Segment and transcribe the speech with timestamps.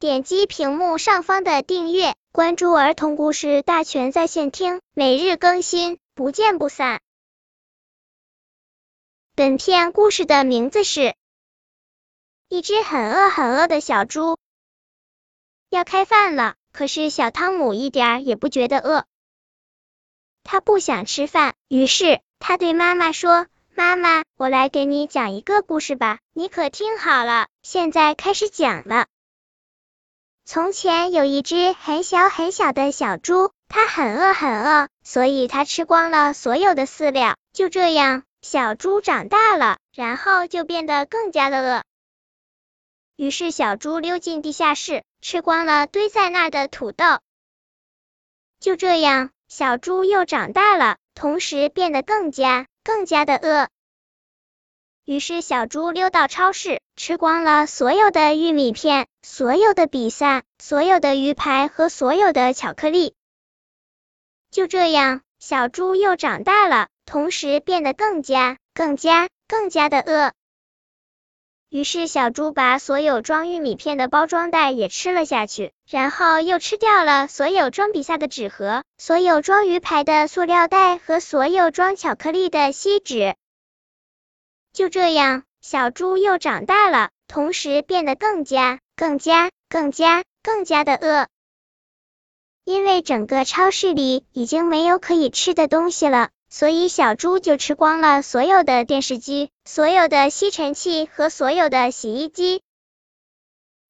[0.00, 7.00] 点击屏幕上方的订阅，关注儿童故事大全在线听，每日更新，不见不散。
[9.34, 11.00] 本片故事的名字是
[12.48, 14.34] 《一只很饿很饿的小猪》。
[15.68, 19.04] 要开饭了，可是小汤姆一点儿也不觉得饿，
[20.44, 23.48] 他不想吃饭，于是他对妈妈说。
[23.74, 29.08] 妈妈，我来给你讲一个故事吧，你可听好了，现在开始讲了。
[30.50, 37.36] 从前有一只很小很小的小猪，它很饿很饿，所以它吃光了所有的饲料。
[37.52, 41.84] 就这样，小猪长大了，然后就变得更加的饿。
[43.14, 47.04] 于是小猪溜进地下室，吃光了堆在那的土豆。
[48.58, 52.66] 就这样，小猪又长大了，同时变得更加。
[52.84, 53.68] 更加的饿，
[55.08, 63.14] 于是小猪溜到超市，吃光了所有的玉米片、所有的比萨、所有的鱼排和所有的巧克力。
[64.50, 70.32] 就这样，小猪又长大了，同时变得更加、更加、更加的饿。
[71.70, 83.36] 于是小猪把所有装玉米片的包装袋也吃了下去，然后又吃掉了所有装比萨的纸盒、所有装鱼排的塑料袋和所有装巧克力的锡纸。
[84.78, 91.26] 就这样，小猪又长大了，同时变得更加、更加、更加、更加的饿。
[92.62, 96.28] 因为整个超市里已经没有可以吃的东西了。
[96.48, 102.62] 所以小猪就吃光了所有的电视机、所有的吸尘器和所有的洗衣机。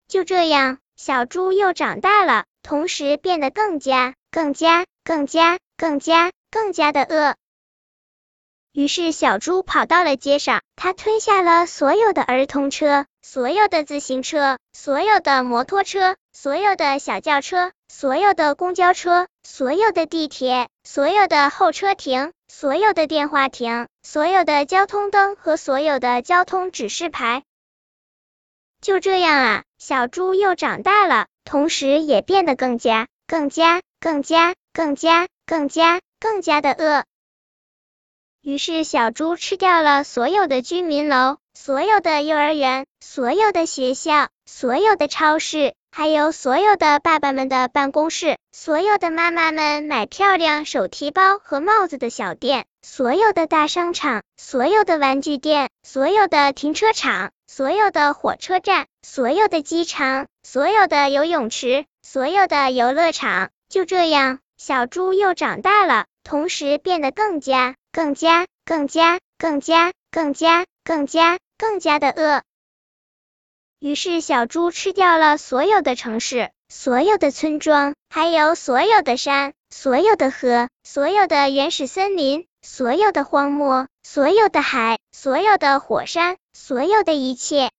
[0.08, 7.36] 就这样，小猪又长大了，同时变得更加、更加、更加、更加、更加的饿。
[8.72, 22.33] 于是小猪跑到了街上，它吞下了所有的儿童车、所有的自行车、所有的摩托车、所有的小轿车、所有的公交车、所有的地铁、所有的候车亭。
[22.50, 27.42] 所有的电话亭，所有的交通灯和所有的交通指示牌。
[28.80, 37.05] 就这样啊，小猪又长大了，同时也变得更加、更加、更加、更加、更加、更加的饿。
[38.43, 45.75] 于是小猪吃掉了所有的居民楼，所有的幼儿园，所有的学校，所有的超市。
[45.91, 63.49] 还有所有的爸爸们的办公室，所有的妈妈们买漂亮手提包和帽子的小店，所有的大商场，所有的玩具店，所有的停车场，所有的火车站，所有的机场，所有的游泳池，所有的游乐场。
[63.69, 72.43] 就这样，小猪又长大了，同时变得更加、更加、更加、更加、更加、更加、更加的饿。
[73.81, 87.70] 于是小猪吃掉了所有的城市、所有的村庄，还有所有的山、所有的河、所有的原始森林、所有的荒漠、所有的海、所有的火山、所有的一切。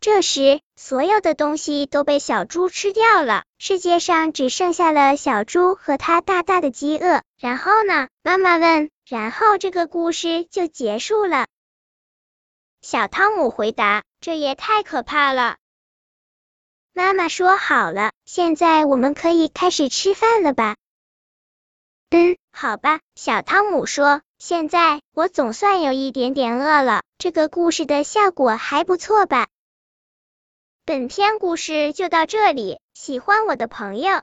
[0.00, 7.22] 这时，所有的东西都被小猪吃掉了，世界上只剩下了小猪和它大大的饥饿。
[7.42, 8.08] 然后呢？
[8.22, 8.88] 妈妈问。
[9.04, 11.48] 然后这个故事就结束了。
[12.82, 14.04] 小汤姆回答。
[14.20, 15.56] 这也太可怕了！
[16.92, 20.76] 妈妈说好了，现在我们可以开始吃饭了吧？
[22.10, 23.00] 嗯，好吧。
[23.16, 27.02] 小汤姆说，现在我总算有一点点饿了。
[27.18, 29.48] 这个故事的效果还不错吧？
[30.84, 34.22] 本篇故事就到这里，喜欢我的朋友